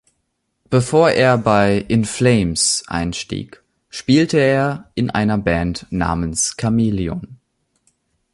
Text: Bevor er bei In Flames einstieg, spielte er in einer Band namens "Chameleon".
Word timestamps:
Bevor 0.71 1.11
er 1.11 1.37
bei 1.37 1.77
In 1.77 2.05
Flames 2.05 2.83
einstieg, 2.87 3.61
spielte 3.91 4.39
er 4.39 4.89
in 4.95 5.11
einer 5.11 5.37
Band 5.37 5.85
namens 5.91 6.55
"Chameleon". 6.59 7.37